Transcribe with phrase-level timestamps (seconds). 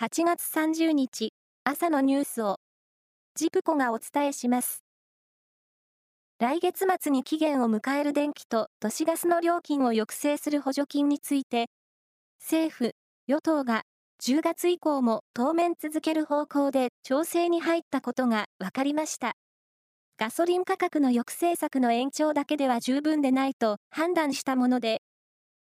[0.00, 2.56] 8月30日朝のニュースを
[3.34, 4.82] ジプコがお伝えします。
[6.38, 11.66] 来月末に期限を迎える電気と都市ガスの料金を抑制する補助金について、
[12.40, 12.92] 政府、
[13.26, 13.82] 与党が
[14.24, 19.34] 10月以降も当面続ける方向で調整に入ったことが分かりました。
[20.18, 25.02] ガソリン価格の抑制策の延長だけでは十分でないと判断したもので、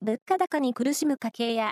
[0.04, 1.72] 物価高に苦しむ家計や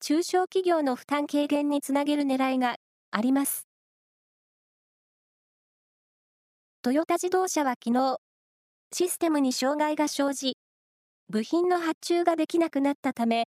[0.00, 2.76] 中小企業の負担軽減につなげる狙いが
[3.10, 3.66] あります。
[6.82, 8.18] トヨタ自動車は昨日、
[8.92, 10.56] システムに障害が生じ、
[11.28, 13.48] 部品の発注ができなくなったため、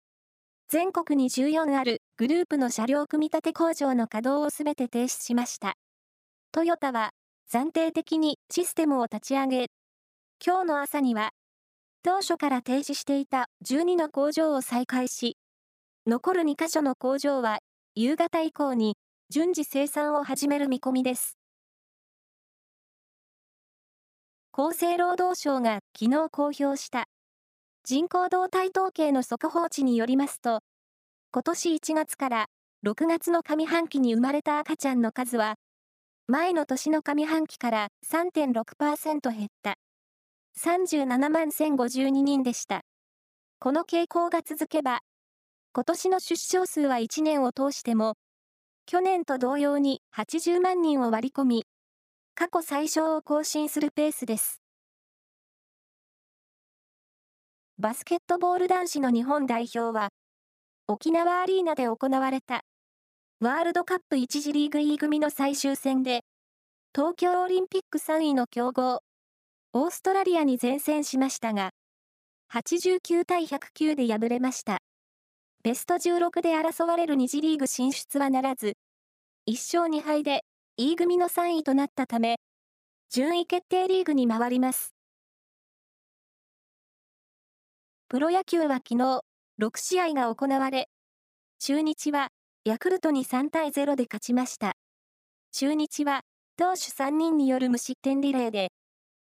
[0.70, 5.76] 全国に14あるグループの車両組み立て工場の稼働をすべて停止しました。
[6.52, 7.12] トヨタは
[7.52, 9.68] 暫定的にシステムを立ち上げ、
[10.46, 11.30] 今日の朝には、
[12.02, 15.38] 当初から停止していた12の工場を再開し、
[16.10, 17.60] 残る2カ所の工場は
[17.94, 18.98] 夕方以降に
[19.30, 21.38] 順次生産を始める見込みです。
[24.52, 27.06] 厚生労働省が昨日公表した
[27.84, 30.62] 人口動態統計の速報値によりますと、
[31.32, 32.46] 今年1月から
[32.84, 35.58] 6月の上半期に生まれた赤ちゃんの数は、
[36.26, 39.76] 前の年の上半期から3.6%減った。
[40.60, 42.82] 37万1052人でした。
[43.60, 45.02] この傾向が続けば、
[45.80, 48.18] 今年の出生数は1年を通しても、
[48.86, 51.66] 去年と同様に80万人を割り込み、
[52.36, 54.60] 過去最小を更新するペースです。
[57.78, 60.10] バスケットボール男子の日本代表は、
[60.90, 62.60] 沖縄アリーナで行われた、
[63.40, 66.26] ワールドカップ1次リーグ E 組の最終戦で、
[66.94, 69.00] 東京オリンピック3位の強豪、
[69.72, 71.70] オーストラリアに善戦しましたが、
[72.52, 74.80] 89対109で敗れました。
[75.62, 78.78] ベスト16で争われる2次リーグ進出はならず、
[79.50, 80.46] 1勝2敗で
[80.78, 82.38] E 組の3位となったため、
[83.10, 84.94] 順位決定リーグに回ります。
[88.08, 89.22] プロ野球は昨日、
[89.62, 90.88] 6試合が行われ、
[91.60, 92.30] 中日は
[92.64, 94.78] ヤクルトに3対0で勝ちました。
[95.52, 96.22] 中日は
[96.56, 98.72] 投手3人による無失点リレーで、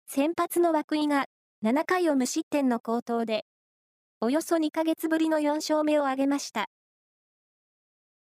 [0.06, 1.28] 先発の涌井が
[1.64, 3.46] 7回を無失点の好投で、
[4.22, 6.66] およそ2ヶ月ぶりの4勝目を挙げました。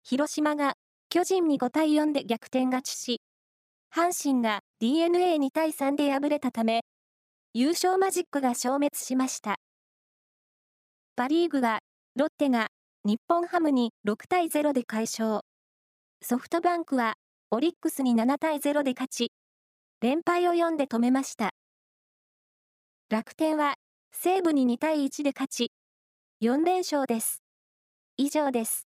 [0.03, 0.75] 広島が
[1.09, 3.22] 巨人に5対4で逆転勝ちし、
[3.91, 6.81] 阪神が DNA2 対3で敗れたため、
[7.53, 9.56] 優勝マジックが消滅しました。
[11.16, 11.80] パリーグは、
[12.16, 12.68] ロッテが
[13.03, 15.41] 日本ハムに6対0で快勝。
[16.22, 17.16] ソフトバンクは
[17.50, 19.31] オリックスに7対0で勝ち、
[20.02, 21.56] 連敗を4で止めました。
[23.09, 23.74] 楽天は
[24.12, 25.72] 西武に2対1で勝ち、
[26.40, 27.42] 4連勝です。
[28.16, 28.87] 以上です。